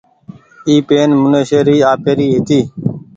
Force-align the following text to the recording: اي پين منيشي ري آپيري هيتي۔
اي 0.67 0.75
پين 0.87 1.09
منيشي 1.21 1.59
ري 1.67 1.75
آپيري 1.93 2.27
هيتي۔ 2.33 2.59